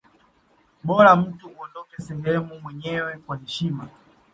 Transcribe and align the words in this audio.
bora 0.83 1.15
mtu 1.15 1.47
uondoke 1.47 1.95
sehemu 2.01 2.59
mwenyewe 2.59 3.17
kwa 3.17 3.37
heshima 3.37 3.87